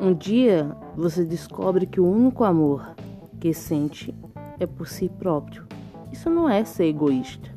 [0.00, 2.94] Um dia você descobre que o único amor
[3.40, 4.14] que sente
[4.60, 5.66] é por si próprio.
[6.12, 7.50] Isso não é ser egoísta,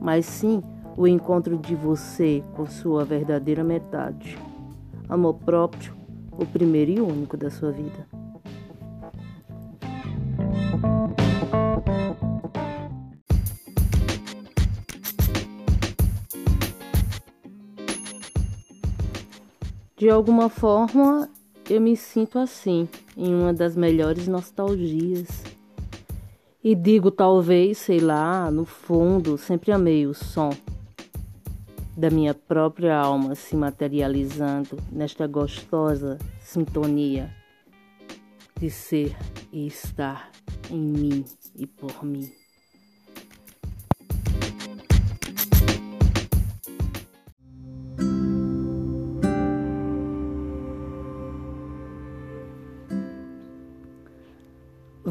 [0.00, 0.62] mas sim
[0.96, 4.38] o encontro de você com sua verdadeira metade.
[5.08, 5.92] Amor próprio,
[6.30, 8.06] o primeiro e único da sua vida.
[19.96, 21.28] De alguma forma,
[21.68, 25.42] eu me sinto assim, em uma das melhores nostalgias.
[26.62, 30.50] E digo talvez, sei lá, no fundo, sempre amei o som
[31.96, 37.30] da minha própria alma se materializando nesta gostosa sintonia
[38.58, 39.16] de ser
[39.52, 40.30] e estar
[40.70, 41.24] em mim
[41.54, 42.41] e por mim.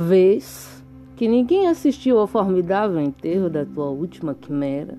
[0.08, 0.84] Vês
[1.16, 4.98] que ninguém assistiu ao formidável enterro da tua última quimera.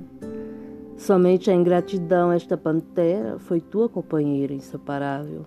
[0.97, 5.45] Somente a ingratidão, esta pantera, foi tua companheira inseparável.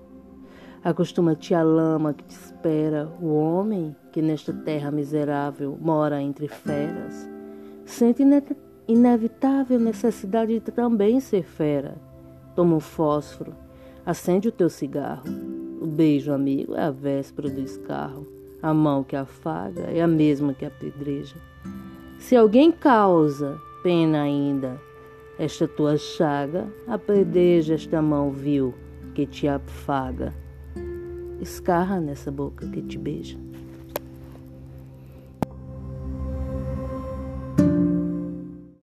[0.83, 7.29] Acostuma-te à lama que te espera, o homem que nesta terra miserável mora entre feras.
[7.85, 8.23] Sente
[8.89, 11.95] inevitável necessidade de também ser fera.
[12.57, 13.55] Toma um fósforo,
[14.05, 15.23] acende o teu cigarro.
[15.81, 18.35] O beijo, amigo, é a véspera do escarro.
[18.65, 21.35] A mão que afaga é a mesma que apedreja.
[22.17, 24.81] Se alguém causa pena ainda,
[25.37, 28.73] esta tua chaga, apedreja esta mão vil
[29.13, 30.33] que te afaga.
[31.39, 33.37] Escarra nessa boca que te beija.